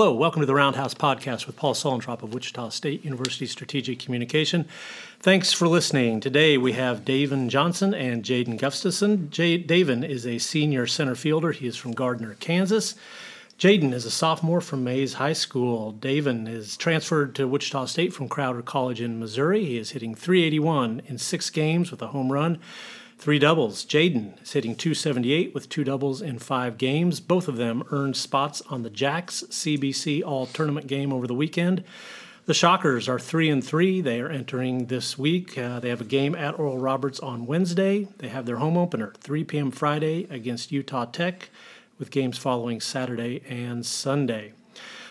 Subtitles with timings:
[0.00, 4.66] Hello, welcome to the Roundhouse Podcast with Paul Suellentrop of Wichita State University Strategic Communication.
[5.18, 6.20] Thanks for listening.
[6.20, 9.28] Today we have Dayvin Johnson and Jaden Gustafson.
[9.30, 11.52] J- Dayvin is a senior center fielder.
[11.52, 12.94] He is from Gardner, Kansas.
[13.58, 15.92] Jaden is a sophomore from Maize High School.
[15.92, 19.66] Dayvin is transferred to Wichita State from Crowder College in Missouri.
[19.66, 22.58] He is hitting 381 in six games with a home run.
[23.20, 23.84] Three doubles.
[23.84, 27.20] Jaden is hitting 278 with two doubles in five games.
[27.20, 31.84] Both of them earned spots on the Jacks CBC All Tournament game over the weekend.
[32.46, 34.00] The Shockers are three and three.
[34.00, 35.58] They are entering this week.
[35.58, 38.08] Uh, they have a game at Oral Roberts on Wednesday.
[38.16, 39.70] They have their home opener 3 p.m.
[39.70, 41.50] Friday against Utah Tech,
[41.98, 44.54] with games following Saturday and Sunday.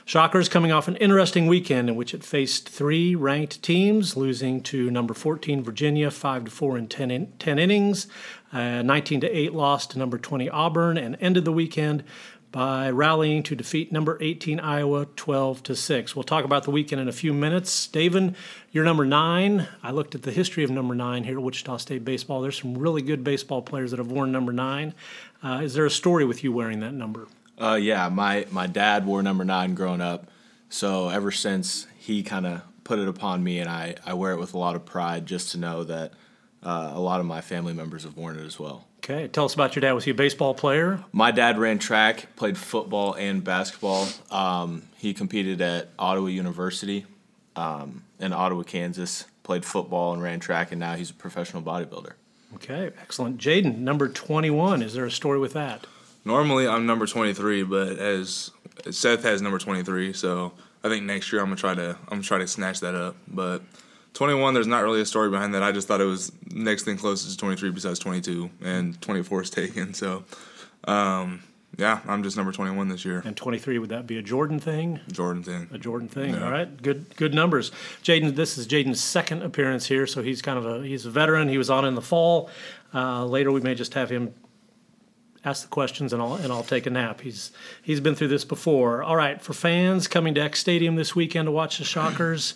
[0.09, 4.89] Shockers coming off an interesting weekend in which it faced three ranked teams, losing to
[4.89, 8.07] number 14 Virginia 5 to 4 in 10, in, 10 innings,
[8.51, 12.03] uh, 19 to 8 loss to number 20 Auburn, and ended the weekend
[12.51, 16.15] by rallying to defeat number 18 Iowa 12 to 6.
[16.15, 17.87] We'll talk about the weekend in a few minutes.
[17.87, 18.33] Dayvin,
[18.71, 19.67] you're number 9.
[19.83, 22.41] I looked at the history of number 9 here at Wichita State baseball.
[22.41, 24.95] There's some really good baseball players that have worn number 9.
[25.43, 27.27] Uh, is there a story with you wearing that number?
[27.59, 30.29] Uh, yeah, my, my dad wore number nine growing up.
[30.69, 34.39] So ever since he kind of put it upon me, and I, I wear it
[34.39, 36.13] with a lot of pride just to know that
[36.63, 38.85] uh, a lot of my family members have worn it as well.
[38.99, 39.93] Okay, tell us about your dad.
[39.93, 41.03] Was he a baseball player?
[41.11, 44.07] My dad ran track, played football and basketball.
[44.29, 47.05] Um, he competed at Ottawa University
[47.55, 52.13] um, in Ottawa, Kansas, played football and ran track, and now he's a professional bodybuilder.
[52.55, 53.37] Okay, excellent.
[53.37, 54.81] Jaden, number 21.
[54.81, 55.85] Is there a story with that?
[56.25, 58.51] Normally I'm number 23, but as
[58.91, 60.53] Seth has number 23, so
[60.83, 63.15] I think next year I'm gonna try to I'm gonna try to snatch that up.
[63.27, 63.61] But
[64.13, 65.63] 21, there's not really a story behind that.
[65.63, 69.49] I just thought it was next thing closest to 23 besides 22, and 24 is
[69.49, 69.93] taken.
[69.93, 70.23] So,
[70.85, 71.43] um,
[71.77, 73.21] yeah, I'm just number 21 this year.
[73.23, 74.99] And 23, would that be a Jordan thing?
[75.11, 75.69] Jordan thing.
[75.71, 76.33] A Jordan thing.
[76.33, 76.43] Yeah.
[76.43, 77.71] All right, good good numbers.
[78.03, 81.47] Jaden, this is Jaden's second appearance here, so he's kind of a he's a veteran.
[81.47, 82.49] He was on in the fall.
[82.93, 84.33] Uh, later, we may just have him
[85.45, 87.21] ask the questions and I'll and I'll take a nap.
[87.21, 87.51] He's
[87.81, 89.03] he's been through this before.
[89.03, 92.53] All right, for fans coming to Eck Stadium this weekend to watch the Shockers,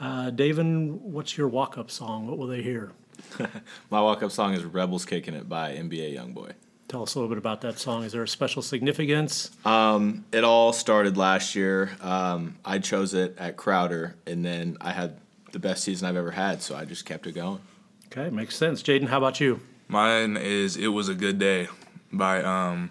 [0.00, 2.26] uh, Dayvin, what's your walk up song?
[2.26, 2.92] What will they hear?
[3.90, 6.52] My walk up song is "Rebels Kicking It" by NBA YoungBoy.
[6.88, 8.04] Tell us a little bit about that song.
[8.04, 9.50] Is there a special significance?
[9.64, 11.90] Um, it all started last year.
[12.00, 15.18] Um, I chose it at Crowder, and then I had
[15.50, 17.60] the best season I've ever had, so I just kept it going.
[18.06, 18.82] Okay, makes sense.
[18.82, 19.60] Jaden, how about you?
[19.88, 21.68] Mine is "It Was a Good Day."
[22.12, 22.90] By um,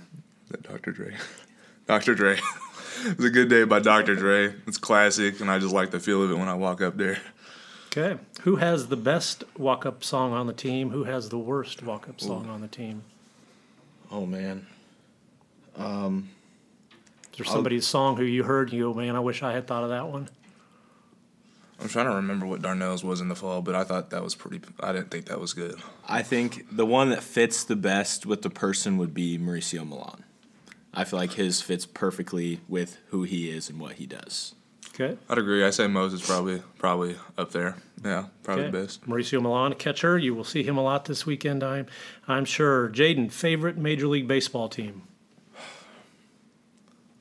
[0.49, 0.91] that Dr.
[0.91, 1.15] Dre.
[1.87, 2.15] Dr.
[2.15, 2.33] Dre.
[3.05, 4.15] it was a good day by Dr.
[4.15, 4.53] Dre.
[4.67, 7.19] It's classic, and I just like the feel of it when I walk up there.
[7.95, 8.21] Okay.
[8.41, 10.89] Who has the best walk up song on the team?
[10.89, 12.51] Who has the worst walk up song Ooh.
[12.51, 13.03] on the team?
[14.11, 14.67] Oh, man.
[15.77, 16.29] Um,
[17.31, 19.53] Is there somebody's I'll, song who you heard and you go, man, I wish I
[19.53, 20.29] had thought of that one?
[21.79, 24.33] I'm trying to remember what Darnell's was in the fall, but I thought that was
[24.33, 24.61] pretty.
[24.79, 25.75] I didn't think that was good.
[26.07, 30.23] I think the one that fits the best with the person would be Mauricio Milan.
[30.93, 34.55] I feel like his fits perfectly with who he is and what he does.
[34.93, 35.17] Okay.
[35.29, 35.65] I'd agree.
[35.65, 37.75] I say Moses probably probably up there.
[38.03, 38.71] Yeah, probably okay.
[38.71, 39.05] the best.
[39.05, 40.17] Mauricio Milan, catcher.
[40.17, 41.63] You will see him a lot this weekend.
[41.63, 41.87] I'm
[42.29, 42.89] I'm sure.
[42.89, 45.01] Jaden, favorite Major League Baseball team.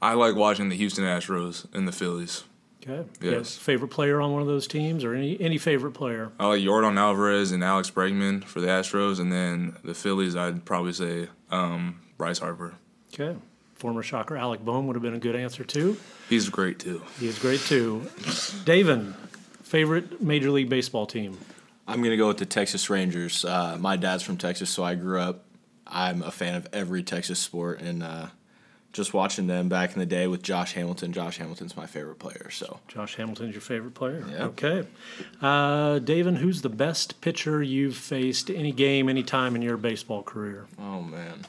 [0.00, 2.44] I like watching the Houston Astros and the Phillies.
[2.86, 3.08] Okay.
[3.22, 3.56] Yes.
[3.56, 6.32] favorite player on one of those teams, or any any favorite player?
[6.38, 10.36] I like Jordan Alvarez and Alex Bregman for the Astros, and then the Phillies.
[10.36, 12.74] I'd probably say um, Bryce Harper.
[13.12, 13.38] Okay.
[13.74, 15.96] Former Shocker Alec Bohm would have been a good answer too.
[16.28, 17.02] He's great too.
[17.18, 18.00] He's great too.
[18.64, 19.14] Dayvin,
[19.62, 21.38] favorite Major League Baseball team?
[21.86, 23.44] I'm gonna go with the Texas Rangers.
[23.44, 25.44] Uh, my dad's from Texas, so I grew up.
[25.86, 28.26] I'm a fan of every Texas sport, and uh,
[28.94, 31.12] just watching them back in the day with Josh Hamilton.
[31.12, 32.48] Josh Hamilton's my favorite player.
[32.50, 34.24] So Josh Hamilton's your favorite player.
[34.30, 34.44] Yeah.
[34.44, 34.86] Okay.
[35.42, 40.22] Uh, Dayvin, who's the best pitcher you've faced any game, any time in your baseball
[40.22, 40.66] career?
[40.78, 41.44] Oh man,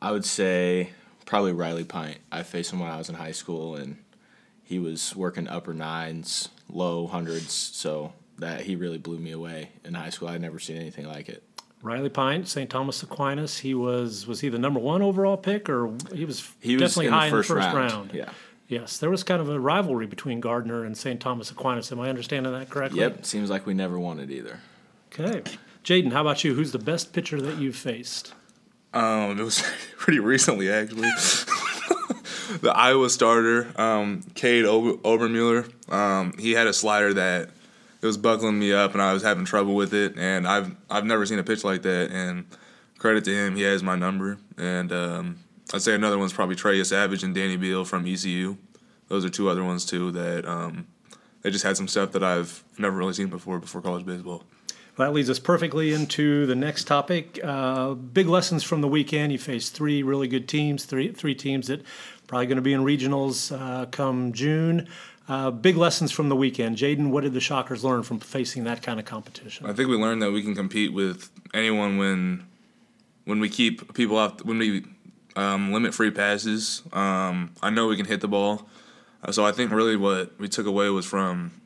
[0.00, 0.90] I would say
[1.26, 2.18] probably Riley Pint.
[2.30, 3.98] I faced him when I was in high school, and
[4.62, 7.52] he was working upper nines, low hundreds.
[7.52, 10.28] So that he really blew me away in high school.
[10.28, 11.42] I'd never seen anything like it.
[11.86, 12.68] Riley Pint, St.
[12.68, 13.58] Thomas Aquinas.
[13.58, 17.14] He was was he the number one overall pick, or he was he definitely was
[17.14, 17.92] high in the first, in the first round.
[17.92, 18.12] round.
[18.12, 18.30] Yeah.
[18.68, 21.20] Yes, there was kind of a rivalry between Gardner and St.
[21.20, 21.92] Thomas Aquinas.
[21.92, 22.98] Am I understanding that correctly?
[22.98, 23.24] Yep.
[23.24, 24.58] Seems like we never won it either.
[25.12, 25.42] Okay,
[25.84, 26.54] Jaden, how about you?
[26.54, 28.34] Who's the best pitcher that you've faced?
[28.92, 29.62] Um, it was
[29.98, 31.08] pretty recently actually.
[32.60, 35.70] the Iowa starter, um, Cade Ober- Obermueller.
[35.92, 37.50] Um, he had a slider that
[38.00, 40.16] it was buckling me up, and I was having trouble with it.
[40.16, 42.10] And I've I've never seen a pitch like that.
[42.10, 42.46] And
[42.98, 45.38] credit to him, he has my number, and um,
[45.72, 48.56] I'd say another one's probably Trey Yesavage and Danny Beal from ECU.
[49.08, 50.86] Those are two other ones too that um,
[51.42, 54.44] they just had some stuff that I've never really seen before before college baseball.
[54.96, 57.38] Well, that leads us perfectly into the next topic.
[57.44, 59.30] Uh, big lessons from the weekend.
[59.30, 61.82] You faced three really good teams, three three teams that
[62.26, 64.88] probably going to be in regionals uh, come June.
[65.28, 66.76] Uh, big lessons from the weekend.
[66.76, 69.66] Jaden, what did the Shockers learn from facing that kind of competition?
[69.66, 72.46] I think we learned that we can compete with anyone when
[73.24, 74.84] when we keep people off when we
[75.34, 76.82] um, limit free passes.
[76.92, 78.68] Um, I know we can hit the ball,
[79.24, 81.60] uh, so I think really what we took away was from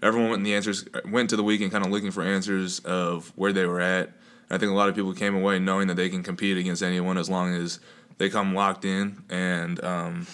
[0.00, 3.32] everyone went in the answers went to the weekend kind of looking for answers of
[3.34, 4.12] where they were at.
[4.48, 7.18] I think a lot of people came away knowing that they can compete against anyone
[7.18, 7.80] as long as
[8.18, 9.82] they come locked in and.
[9.82, 10.26] Um,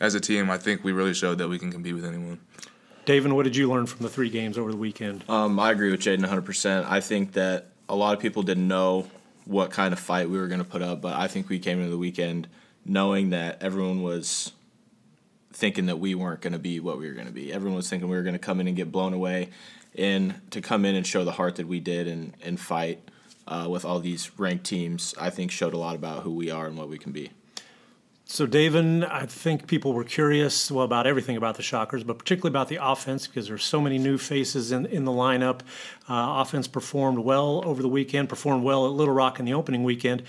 [0.00, 2.40] as a team, I think we really showed that we can compete with anyone.
[3.06, 5.24] Dayvin, what did you learn from the three games over the weekend?
[5.28, 6.86] Um, I agree with Jaden 100%.
[6.88, 9.06] I think that a lot of people didn't know
[9.44, 11.78] what kind of fight we were going to put up, but I think we came
[11.78, 12.48] into the weekend
[12.84, 14.52] knowing that everyone was
[15.52, 17.52] thinking that we weren't going to be what we were going to be.
[17.52, 19.50] Everyone was thinking we were going to come in and get blown away,
[19.94, 22.98] and to come in and show the heart that we did and, and fight
[23.46, 26.66] uh, with all these ranked teams, I think showed a lot about who we are
[26.66, 27.30] and what we can be.
[28.26, 32.52] So, Dayvin, I think people were curious, well, about everything about the Shockers, but particularly
[32.52, 35.60] about the offense because there's so many new faces in, in the lineup.
[36.08, 39.84] Uh, offense performed well over the weekend, performed well at Little Rock in the opening
[39.84, 40.22] weekend.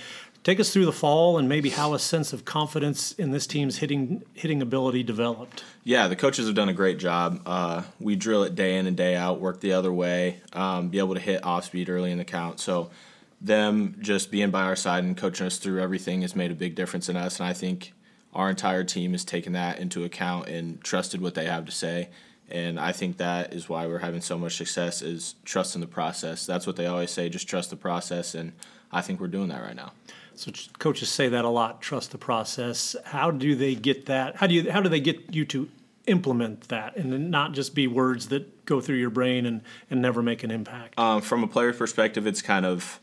[0.44, 3.78] Take us through the fall and maybe how a sense of confidence in this team's
[3.78, 5.64] hitting hitting ability developed.
[5.84, 7.42] Yeah, the coaches have done a great job.
[7.48, 11.00] Uh, we drill it day in and day out, work the other way, um, be
[11.00, 12.60] able to hit off speed early in the count.
[12.60, 12.92] So
[13.42, 16.76] them just being by our side and coaching us through everything has made a big
[16.76, 17.40] difference in us.
[17.40, 17.94] And I think
[18.34, 22.10] our entire team has taken that into account and trusted what they have to say.
[22.50, 26.46] And I think that is why we're having so much success is trusting the process.
[26.46, 28.36] That's what they always say, just trust the process.
[28.36, 28.54] And
[28.92, 29.94] I think we're doing that right now.
[30.36, 32.96] So coaches say that a lot, trust the process.
[33.06, 34.36] How do they get that?
[34.36, 35.70] How do you how do they get you to
[36.08, 40.22] implement that and not just be words that go through your brain and, and never
[40.22, 41.00] make an impact?
[41.00, 43.00] Um, from a player perspective, it's kind of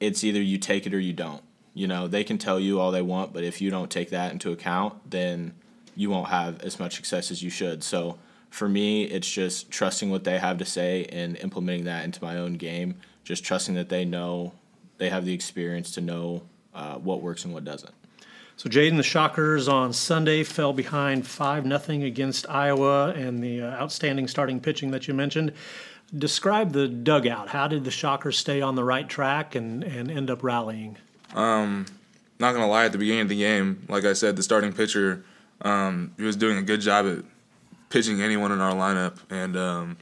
[0.00, 1.42] it's either you take it or you don't.
[1.74, 4.32] You know, they can tell you all they want, but if you don't take that
[4.32, 5.54] into account, then
[5.94, 7.84] you won't have as much success as you should.
[7.84, 8.18] So
[8.50, 12.36] for me, it's just trusting what they have to say and implementing that into my
[12.36, 12.96] own game.
[13.22, 14.52] Just trusting that they know,
[14.98, 16.42] they have the experience to know
[16.74, 17.94] uh, what works and what doesn't.
[18.56, 23.70] So Jaden, the Shockers on Sunday fell behind five nothing against Iowa, and the uh,
[23.70, 25.52] outstanding starting pitching that you mentioned.
[26.16, 27.48] Describe the dugout.
[27.48, 30.96] How did the Shockers stay on the right track and, and end up rallying?
[31.34, 31.86] Um,
[32.40, 35.24] not gonna lie, at the beginning of the game, like I said, the starting pitcher,
[35.62, 37.24] um, he was doing a good job at
[37.90, 39.96] pitching anyone in our lineup, and um,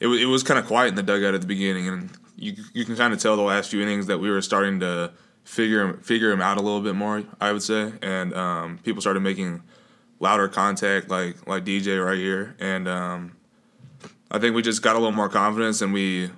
[0.00, 2.54] it was it was kind of quiet in the dugout at the beginning, and you
[2.72, 5.12] you can kind of tell the last few innings that we were starting to
[5.44, 9.20] figure figure him out a little bit more, I would say, and um, people started
[9.20, 9.62] making
[10.20, 13.36] louder contact, like like DJ right here, and um,
[14.30, 16.30] I think we just got a little more confidence, and we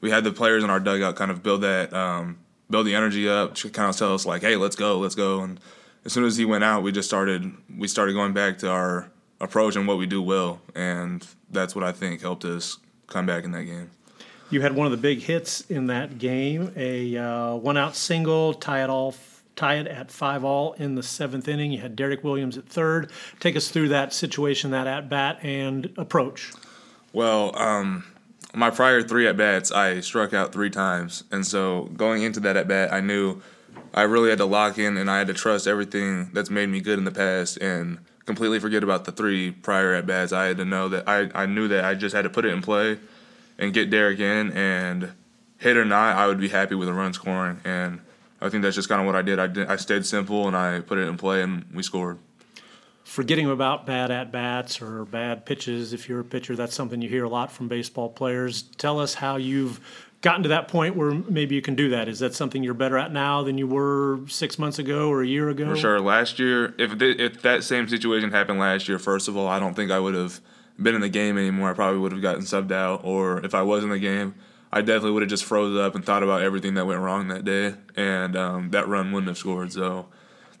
[0.00, 2.38] we had the players in our dugout kind of build that um,
[2.70, 5.40] build the energy up to kind of tell us like, hey, let's go, let's go.
[5.40, 5.60] And
[6.04, 9.10] as soon as he went out, we just started we started going back to our
[9.40, 13.44] approach and what we do well, and that's what I think helped us come back
[13.44, 13.90] in that game.
[14.50, 18.84] You had one of the big hits in that game, a uh, one-out single, tie
[18.84, 19.14] it all,
[19.56, 21.72] tie it at five all in the seventh inning.
[21.72, 23.10] You had Derek Williams at third.
[23.40, 26.52] Take us through that situation, that at bat and approach.
[27.14, 28.04] Well, um,
[28.54, 32.56] my prior three at bats, I struck out three times, and so going into that
[32.56, 33.40] at bat, I knew
[33.94, 36.80] I really had to lock in, and I had to trust everything that's made me
[36.80, 40.32] good in the past, and completely forget about the three prior at bats.
[40.32, 42.52] I had to know that I, I knew that I just had to put it
[42.52, 42.98] in play,
[43.60, 45.12] and get Derek in, and
[45.58, 48.00] hit or not, I would be happy with a run scoring, and
[48.40, 49.38] I think that's just kind of what I did.
[49.38, 52.18] I did, I stayed simple, and I put it in play, and we scored
[53.04, 55.92] forgetting about bad at bats or bad pitches.
[55.92, 58.62] If you're a pitcher, that's something you hear a lot from baseball players.
[58.62, 59.78] Tell us how you've
[60.22, 62.08] gotten to that point where maybe you can do that.
[62.08, 65.26] Is that something you're better at now than you were six months ago or a
[65.26, 65.68] year ago?
[65.68, 66.00] For sure.
[66.00, 69.60] Last year, if th- if that same situation happened last year, first of all, I
[69.60, 70.40] don't think I would have
[70.80, 71.70] been in the game anymore.
[71.70, 74.34] I probably would have gotten subbed out, or if I was in the game.
[74.72, 77.44] I definitely would have just froze up and thought about everything that went wrong that
[77.44, 79.70] day, and um, that run wouldn't have scored.
[79.70, 80.06] So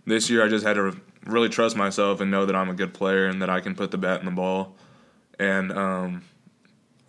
[0.06, 2.94] this year, I just had to really trust myself and know that I'm a good
[2.94, 4.74] player and that I can put the bat in the ball.
[5.38, 6.22] And um,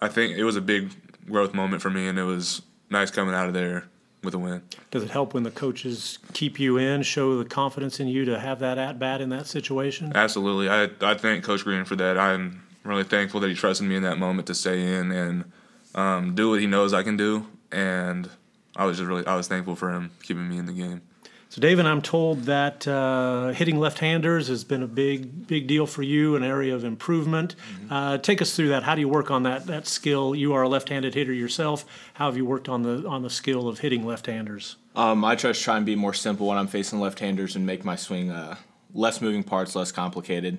[0.02, 0.92] I think it was a big
[1.30, 3.86] growth moment for me, and it was nice coming out of there
[4.24, 4.64] with a win.
[4.92, 8.40] Does it help when the coaches keep you in, show the confidence in you to
[8.40, 10.12] have that at bat in that situation?
[10.16, 10.70] Absolutely.
[10.70, 12.18] I I thank Coach Green for that.
[12.18, 15.52] I'm really thankful that he trusted me in that moment to stay in and
[15.94, 17.48] um, do what he knows I can do.
[17.72, 18.30] And
[18.76, 21.02] I was just really I was thankful for him keeping me in the game.
[21.50, 26.04] So, Dayvin, I'm told that uh, hitting left-handers has been a big, big deal for
[26.04, 27.56] you, an area of improvement.
[27.56, 27.94] Mm-hmm.
[27.94, 28.84] Uh, take us through that.
[28.84, 30.36] How do you work on that that skill?
[30.36, 31.86] You are a left-handed hitter yourself.
[32.16, 34.76] How have you worked on the on the skill of hitting left-handers?
[34.96, 37.86] Um, I try to try and be more simple when I'm facing left-handers and make
[37.86, 38.58] my swing uh,
[38.94, 40.58] less moving parts, less complicated,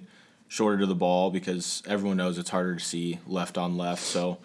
[0.49, 4.03] shorter to the ball because everyone knows it's harder to see left on left.
[4.03, 4.39] So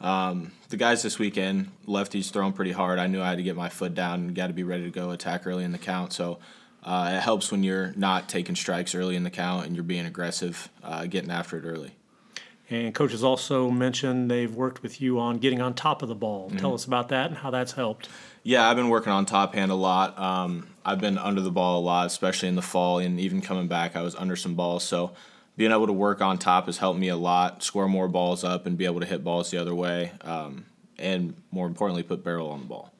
[0.00, 2.98] um, the guys this weekend, lefties throwing pretty hard.
[2.98, 4.90] I knew I had to get my foot down and got to be ready to
[4.90, 6.12] go attack early in the count.
[6.12, 6.38] So
[6.84, 10.06] uh, it helps when you're not taking strikes early in the count and you're being
[10.06, 11.92] aggressive, uh, getting after it early.
[12.68, 16.48] And coaches also mentioned they've worked with you on getting on top of the ball.
[16.48, 16.58] Mm-hmm.
[16.58, 18.08] Tell us about that and how that's helped.
[18.42, 20.18] Yeah, I've been working on top hand a lot.
[20.18, 23.68] Um, I've been under the ball a lot, especially in the fall, and even coming
[23.68, 24.84] back, I was under some balls.
[24.84, 25.12] So
[25.56, 28.66] being able to work on top has helped me a lot, score more balls up,
[28.66, 30.66] and be able to hit balls the other way, um,
[30.98, 32.92] and more importantly, put barrel on the ball.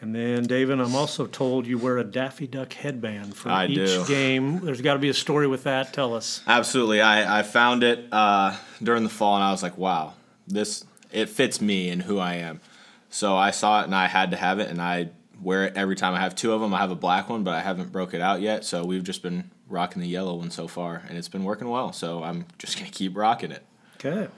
[0.00, 3.76] And then, Dayvin, I'm also told you wear a Daffy Duck headband for I each
[3.76, 4.04] do.
[4.06, 4.60] game.
[4.60, 5.94] There's got to be a story with that.
[5.94, 6.42] Tell us.
[6.46, 7.00] Absolutely.
[7.00, 10.12] I, I found it uh, during the fall, and I was like, wow,
[10.46, 12.60] this it fits me and who I am.
[13.08, 15.08] So I saw it, and I had to have it, and I
[15.40, 16.12] wear it every time.
[16.12, 16.74] I have two of them.
[16.74, 18.66] I have a black one, but I haven't broke it out yet.
[18.66, 21.92] So we've just been rocking the yellow one so far, and it's been working well.
[21.92, 23.64] So I'm just gonna keep rocking it.
[23.96, 24.28] Okay.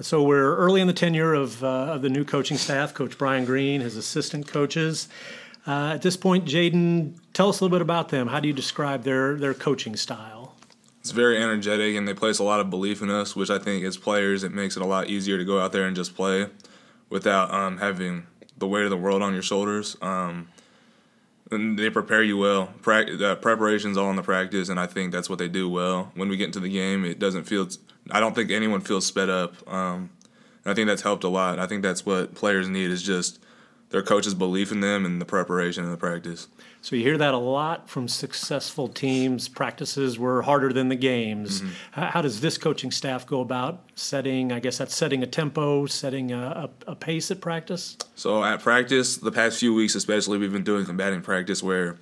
[0.00, 3.44] So we're early in the tenure of, uh, of the new coaching staff, Coach Brian
[3.44, 5.08] Green, his assistant coaches.
[5.66, 8.28] Uh, at this point, Jaden, tell us a little bit about them.
[8.28, 10.56] How do you describe their their coaching style?
[11.00, 13.84] It's very energetic, and they place a lot of belief in us, which I think
[13.84, 16.46] as players it makes it a lot easier to go out there and just play
[17.10, 19.96] without um, having the weight of the world on your shoulders.
[20.00, 20.48] Um,
[21.50, 22.74] and they prepare you well.
[22.86, 26.12] Uh, preparation's all in the practice, and I think that's what they do well.
[26.14, 27.68] When we get into the game, it doesn't feel.
[28.10, 29.54] I don't think anyone feels sped up.
[29.70, 30.10] Um,
[30.64, 31.58] and I think that's helped a lot.
[31.58, 33.40] I think that's what players need is just
[33.90, 36.48] their coach's belief in them and the preparation and the practice.
[36.80, 39.48] So you hear that a lot from successful teams.
[39.48, 41.60] Practices were harder than the games.
[41.60, 42.00] Mm-hmm.
[42.00, 44.52] How, does this coaching staff go about setting?
[44.52, 47.96] I guess that's setting a tempo, setting a, a, a, pace at practice.
[48.14, 51.98] So at practice, the past few weeks especially, we've been doing combating practice where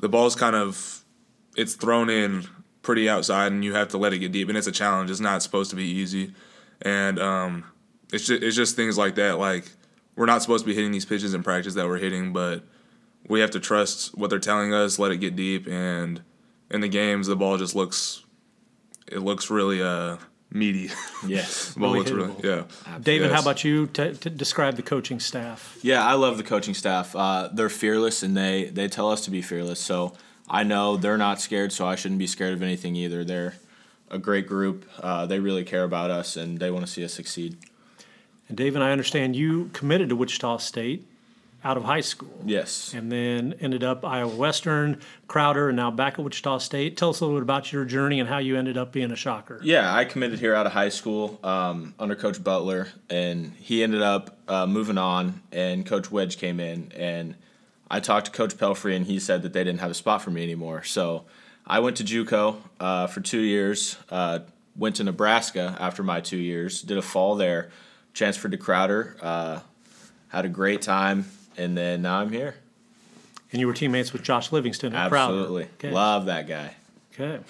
[0.00, 1.04] the ball's kind of
[1.56, 2.44] it's thrown in
[2.82, 5.10] pretty outside, and you have to let it get deep, and it's a challenge.
[5.10, 6.34] It's not supposed to be easy,
[6.82, 7.64] and um,
[8.12, 9.38] it's just, it's just things like that.
[9.38, 9.70] Like
[10.16, 12.64] we're not supposed to be hitting these pitches in practice that we're hitting, but
[13.28, 16.22] we have to trust what they're telling us, let it get deep, and
[16.70, 18.24] in the games the ball just looks
[19.06, 20.16] it looks really uh
[20.50, 20.90] meaty.
[21.26, 22.64] Yes, ball really looks really yeah.
[22.98, 23.32] Dayvin, yes.
[23.32, 23.86] how about you?
[23.88, 25.78] To, to describe the coaching staff.
[25.80, 27.16] Yeah, I love the coaching staff.
[27.16, 29.80] Uh, they're fearless, and they they tell us to be fearless.
[29.80, 30.12] So
[30.48, 33.24] I know they're not scared, so I shouldn't be scared of anything either.
[33.24, 33.54] They're
[34.10, 34.86] a great group.
[35.00, 37.56] Uh, they really care about us, and they want to see us succeed.
[38.48, 41.06] And Dayvin, I understand you committed to Wichita State
[41.64, 42.42] out of high school.
[42.44, 42.92] Yes.
[42.92, 46.98] And then ended up Iowa Western, Crowder, and now back at Wichita State.
[46.98, 49.16] Tell us a little bit about your journey and how you ended up being a
[49.16, 49.60] shocker.
[49.64, 54.02] Yeah, I committed here out of high school um, under Coach Butler, and he ended
[54.02, 57.34] up uh, moving on, and Coach Wedge came in, and
[57.90, 60.30] I talked to Coach Pelfrey, and he said that they didn't have a spot for
[60.30, 60.84] me anymore.
[60.84, 61.24] So
[61.66, 63.96] I went to JUCO uh, for two years.
[64.10, 64.40] Uh,
[64.76, 66.82] went to Nebraska after my two years.
[66.82, 67.70] Did a fall there.
[68.12, 69.16] Transferred to Crowder.
[69.22, 69.60] Uh,
[70.28, 71.24] had a great time
[71.56, 72.56] and then now I'm here.
[73.52, 75.64] And you were teammates with Josh Livingston at Absolutely.
[75.78, 75.90] Okay.
[75.90, 76.74] Love that guy.
[77.12, 77.40] Okay.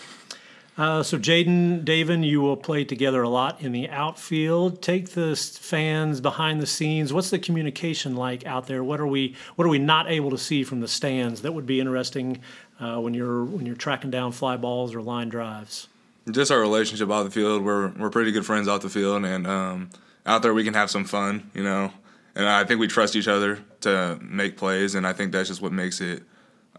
[0.76, 4.82] Uh, so Jaden, Dayvin, you will play together a lot in the outfield.
[4.82, 7.12] Take the fans behind the scenes.
[7.12, 8.82] What's the communication like out there?
[8.82, 11.66] What are we What are we not able to see from the stands that would
[11.66, 12.40] be interesting
[12.80, 15.86] uh, when you're when you're tracking down fly balls or line drives?
[16.28, 17.62] Just our relationship out the field.
[17.62, 19.90] We're we're pretty good friends out the field, and um,
[20.26, 21.50] out there we can have some fun.
[21.54, 21.92] You know,
[22.34, 25.62] and I think we trust each other to make plays, and I think that's just
[25.62, 26.22] what makes it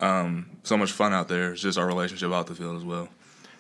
[0.02, 1.54] um, so much fun out there.
[1.54, 3.10] It's just our relationship out the field as well.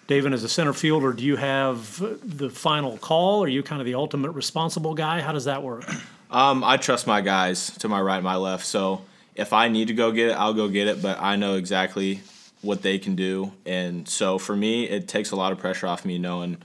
[0.07, 3.43] Dayvin, as a center fielder, do you have the final call?
[3.43, 5.21] Are you kind of the ultimate responsible guy?
[5.21, 5.85] How does that work?
[6.31, 8.65] Um, I trust my guys to my right and my left.
[8.65, 11.01] So if I need to go get it, I'll go get it.
[11.01, 12.21] But I know exactly
[12.61, 16.03] what they can do, and so for me, it takes a lot of pressure off
[16.03, 16.57] me knowing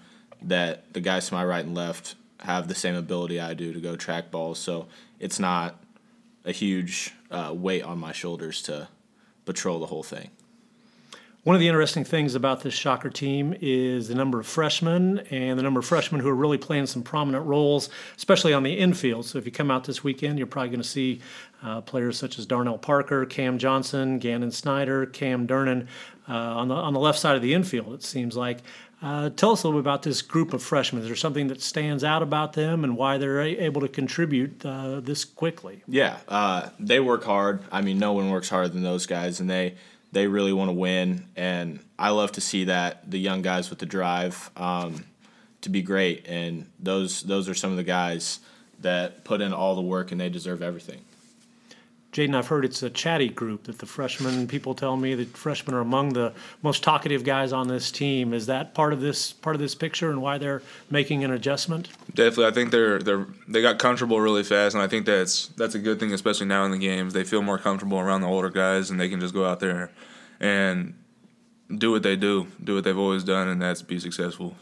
[0.42, 3.80] that the guys to my right and left have the same ability I do to
[3.80, 4.58] go track balls.
[4.58, 4.86] So
[5.20, 5.80] it's not
[6.44, 8.88] a huge uh, weight on my shoulders to
[9.44, 10.30] patrol the whole thing.
[11.42, 15.58] One of the interesting things about this Shocker team is the number of freshmen and
[15.58, 19.24] the number of freshmen who are really playing some prominent roles, especially on the infield.
[19.24, 21.20] So if you come out this weekend, you're probably going to see
[21.62, 25.86] uh, players such as Darnell Parker, Cam Johnson, Gannon Snyder, Cam Durnan.
[26.28, 27.94] uh, on the on the left side of the infield.
[27.94, 28.58] It seems like.
[29.02, 31.00] Uh, tell us a little bit about this group of freshmen.
[31.00, 35.00] Is there something that stands out about them and why they're able to contribute uh,
[35.00, 35.82] this quickly?
[35.88, 37.62] Yeah, uh, they work hard.
[37.72, 39.76] I mean, no one works harder than those guys, and they
[40.12, 41.26] they really want to win.
[41.34, 45.04] And I love to see that the young guys with the drive um,
[45.62, 46.26] to be great.
[46.28, 48.40] And those those are some of the guys
[48.80, 51.04] that put in all the work, and they deserve everything.
[52.12, 55.76] Jaden, I've heard it's a chatty group that the freshmen people tell me that freshmen
[55.76, 58.34] are among the most talkative guys on this team.
[58.34, 61.88] Is that part of this part of this picture and why they're making an adjustment?
[62.12, 65.76] Definitely, I think they're they're they got comfortable really fast, and I think that's that's
[65.76, 67.12] a good thing, especially now in the games.
[67.12, 69.92] They feel more comfortable around the older guys, and they can just go out there
[70.40, 70.94] and
[71.72, 74.56] do what they do, do what they've always done, and that's be successful.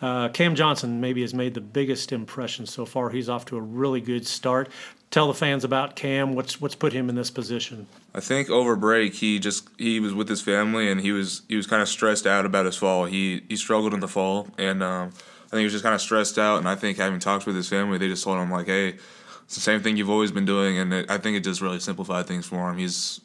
[0.00, 3.10] Uh, Cam Johnson maybe has made the biggest impression so far.
[3.10, 4.70] He's off to a really good start.
[5.10, 6.34] Tell the fans about Cam.
[6.34, 7.86] What's what's put him in this position?
[8.14, 11.56] I think over break he just he was with his family and he was he
[11.56, 13.06] was kind of stressed out about his fall.
[13.06, 15.12] He he struggled in the fall and um,
[15.48, 16.58] I think he was just kind of stressed out.
[16.58, 18.96] And I think having talks with his family, they just told him like, hey,
[19.44, 20.78] it's the same thing you've always been doing.
[20.78, 22.76] And it, I think it just really simplified things for him.
[22.76, 23.22] He's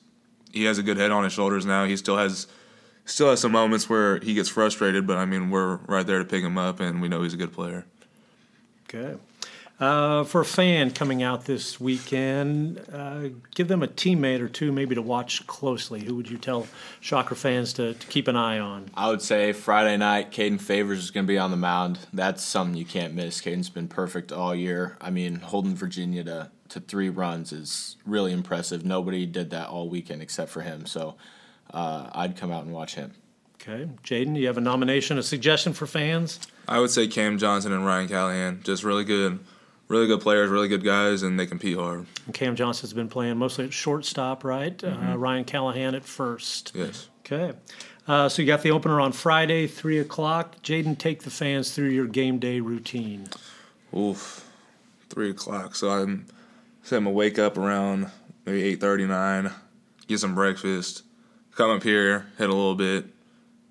[0.54, 1.84] he has a good head on his shoulders now.
[1.84, 2.48] He still has
[3.04, 6.26] still has some moments where he gets frustrated, but I mean we're right there to
[6.26, 7.86] pick him up, and we know he's a good player.
[8.88, 9.18] Okay.
[9.84, 14.72] Uh, for a fan coming out this weekend, uh, give them a teammate or two
[14.72, 16.02] maybe to watch closely.
[16.06, 16.68] Who would you tell
[17.02, 18.90] Shocker fans to, to keep an eye on?
[18.94, 22.00] I would say Friday night, Caden Favors is going to be on the mound.
[22.14, 23.42] That's something you can't miss.
[23.42, 24.96] Caden's been perfect all year.
[25.02, 28.86] I mean, holding Virginia to, to three runs is really impressive.
[28.86, 30.86] Nobody did that all weekend except for him.
[30.86, 31.16] So
[31.74, 33.12] uh, I'd come out and watch him.
[33.56, 33.90] Okay.
[34.02, 36.40] Jaden, do you have a nomination, a suggestion for fans?
[36.70, 39.40] I would say Cam Johnson and Ryan Callahan, just really good,
[39.94, 42.06] really good players, really good guys, and they compete hard.
[42.26, 44.84] And Cam Johnson's been playing mostly at shortstop, right?
[44.84, 46.72] Uh, Ryan Callahan at first.
[46.74, 47.10] Yes.
[47.26, 47.56] Okay.
[48.08, 50.62] Uh, so you got the opener on Friday, 3 o'clock.
[50.64, 53.28] Jaden, take the fans through your game day routine.
[53.96, 54.50] Oof,
[55.10, 55.76] three o'clock.
[55.76, 56.26] So I'm,
[56.82, 58.10] say I'm gonna wake up around
[58.46, 59.52] maybe eight thirty nine,
[60.08, 61.04] get some breakfast,
[61.56, 63.06] come up here, hit a little bit,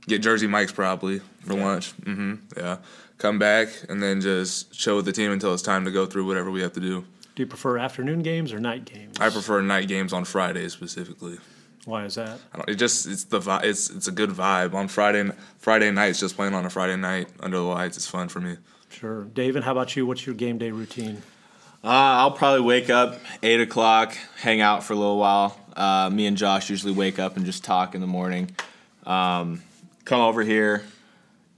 [0.07, 1.91] get Jersey Mike's probably for lunch.
[2.05, 2.77] hmm Yeah,
[3.23, 6.27] come back and then just chill with the team until it's time to go through
[6.27, 7.05] whatever we have to do.
[7.35, 9.19] Do you prefer afternoon games or night games?
[9.21, 11.39] I prefer night games on Fridays specifically.
[11.85, 12.41] Why is that?
[12.53, 15.91] I don't, it just it's the vi- it's it's a good vibe on Friday Friday
[15.91, 16.21] nights.
[16.21, 18.57] Just playing on a Friday night under the lights, it's fun for me.
[18.91, 19.25] Sure.
[19.25, 20.05] Dayvin, how about you?
[20.05, 21.23] What's your game day routine?
[21.83, 25.59] Uh, I'll probably wake up eight o'clock, hang out for a little while.
[25.75, 28.51] Uh, me and Josh usually wake up and just talk in the morning.
[29.05, 29.63] Um,
[30.05, 30.85] come over here,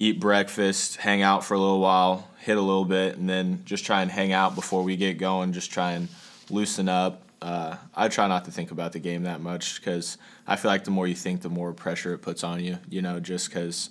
[0.05, 3.87] eat breakfast, hang out for a little while, hit a little bit, and then just
[3.87, 5.53] try and hang out before we get going.
[5.53, 6.09] Just try and
[6.51, 7.23] loosen up.
[7.41, 10.85] Uh, I try not to think about the game that much because I feel like
[10.85, 12.79] the more you think, the more pressure it puts on you.
[12.91, 13.91] You know, just because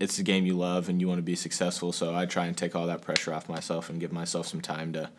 [0.00, 1.92] it's the game you love and you want to be successful.
[1.92, 4.92] So I try and take all that pressure off myself and give myself some time
[4.94, 5.10] to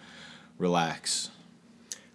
[0.57, 1.29] relax.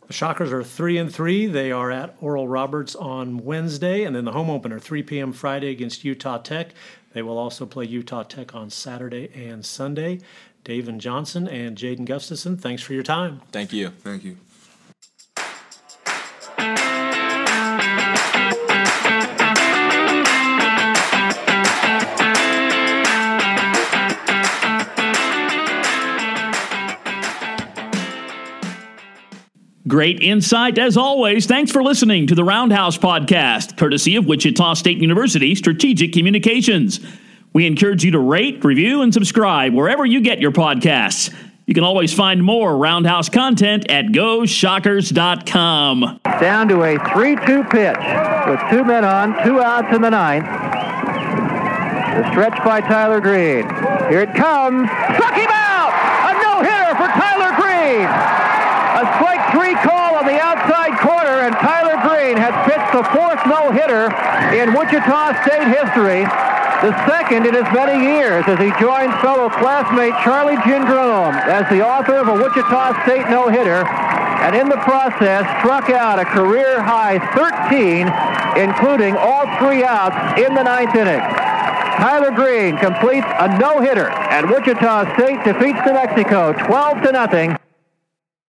[0.07, 1.46] The Shockers are three and three.
[1.46, 5.33] They are at Oral Roberts on Wednesday, and then the home opener 3 p.m.
[5.33, 6.75] Friday against Utah Tech.
[7.12, 10.20] They will also play Utah Tech on Saturday and Sunday.
[10.64, 13.40] Dayvin Johnson and Jaden Gustafson, thanks for your time.
[13.51, 13.88] Thank you.
[13.88, 14.37] Thank you.
[29.93, 31.45] Great insight as always.
[31.45, 36.99] Thanks for listening to the Roundhouse Podcast, courtesy of Wichita State University Strategic Communications.
[37.53, 41.31] We encourage you to rate, review, and subscribe wherever you get your podcasts.
[41.67, 46.21] You can always find more Roundhouse content at GoShockers.com.
[46.41, 47.99] Down to a 3-2 pitch
[48.49, 50.47] with two men on, two outs in the ninth.
[52.17, 53.69] The stretch by Tyler Green.
[54.09, 54.89] Here it comes.
[54.89, 55.93] Struck him out!
[56.31, 58.09] A no-hitter for Tyler Green!
[58.93, 63.41] A strike three call on the outside corner, and Tyler Green has pitched the fourth
[63.49, 64.13] no-hitter
[64.53, 66.29] in Wichita State history.
[66.85, 71.81] The second in as many years as he joins fellow classmate Charlie Gendron as the
[71.81, 73.87] author of a Wichita State no-hitter
[74.43, 78.11] and in the process struck out a career high 13,
[78.61, 81.23] including all three outs in the ninth inning.
[82.03, 87.57] Tyler Green completes a no-hitter, and Wichita State defeats New Mexico 12 to nothing.